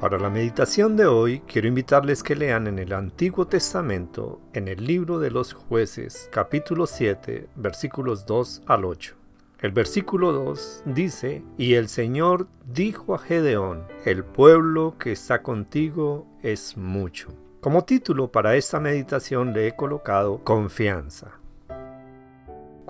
[0.00, 4.86] Para la meditación de hoy quiero invitarles que lean en el Antiguo Testamento, en el
[4.86, 9.14] libro de los jueces, capítulo 7, versículos 2 al 8.
[9.60, 16.26] El versículo 2 dice, Y el Señor dijo a Gedeón, El pueblo que está contigo
[16.42, 17.28] es mucho.
[17.60, 21.39] Como título para esta meditación le he colocado Confianza.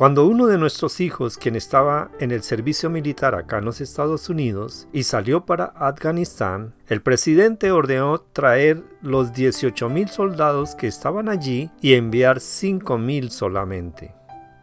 [0.01, 4.31] Cuando uno de nuestros hijos, quien estaba en el servicio militar acá en los Estados
[4.31, 11.29] Unidos y salió para Afganistán, el presidente ordenó traer los 18 mil soldados que estaban
[11.29, 14.15] allí y enviar 5 mil solamente.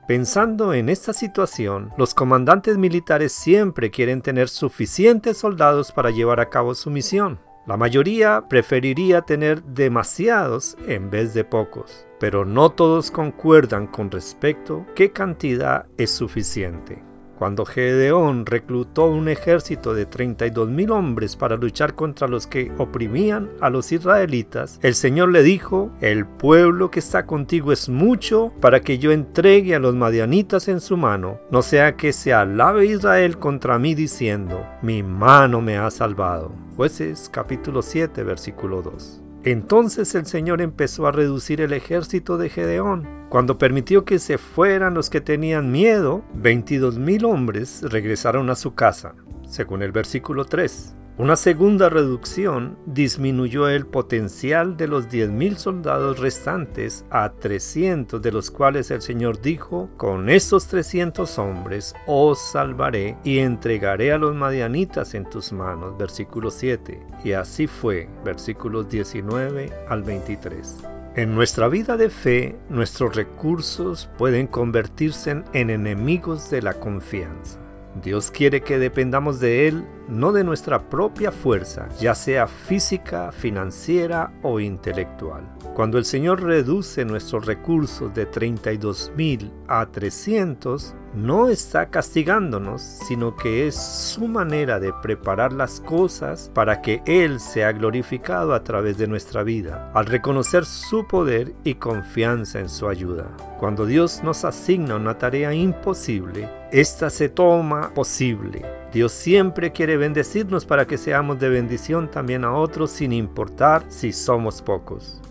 [0.07, 6.49] Pensando en esta situación, los comandantes militares siempre quieren tener suficientes soldados para llevar a
[6.49, 7.37] cabo su misión.
[7.67, 14.85] La mayoría preferiría tener demasiados en vez de pocos, pero no todos concuerdan con respecto
[14.95, 17.03] qué cantidad es suficiente.
[17.37, 23.49] Cuando Gedeón reclutó un ejército de 32 mil hombres para luchar contra los que oprimían
[23.61, 28.79] a los israelitas, el Señor le dijo, el pueblo que está contigo es mucho para
[28.79, 33.37] que yo entregue a los madianitas en su mano, no sea que se alabe Israel
[33.37, 36.51] contra mí diciendo, mi mano me ha salvado.
[36.75, 39.26] Jueces capítulo 7 versículo 2.
[39.51, 43.07] Entonces el Señor empezó a reducir el ejército de Gedeón.
[43.29, 48.75] Cuando permitió que se fueran los que tenían miedo, 22 mil hombres regresaron a su
[48.75, 49.15] casa,
[49.47, 50.96] según el versículo 3.
[51.19, 58.51] Una segunda reducción disminuyó el potencial de los 10.000 soldados restantes a 300, de los
[58.51, 65.15] cuales el Señor dijo, con estos 300 hombres os salvaré y entregaré a los madianitas
[65.15, 65.97] en tus manos.
[65.97, 67.01] Versículo 7.
[67.23, 70.83] Y así fue, versículos 19 al 23.
[71.15, 77.57] En nuestra vida de fe, nuestros recursos pueden convertirse en enemigos de la confianza.
[78.03, 84.31] Dios quiere que dependamos de Él, no de nuestra propia fuerza, ya sea física, financiera
[84.43, 85.43] o intelectual.
[85.73, 93.35] Cuando el Señor reduce nuestros recursos de 32 mil a 300, no está castigándonos, sino
[93.35, 98.97] que es su manera de preparar las cosas para que Él sea glorificado a través
[98.97, 103.35] de nuestra vida, al reconocer su poder y confianza en su ayuda.
[103.59, 108.63] Cuando Dios nos asigna una tarea imposible, esta se toma posible.
[108.91, 114.61] Dios siempre bendecirnos para que seamos de bendición también a otros sin importar si somos
[114.61, 115.21] pocos.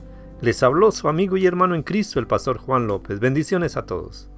[0.41, 3.21] Les habló su amigo y hermano en Cristo, el pastor Juan López.
[3.21, 4.29] Bendiciones a todos.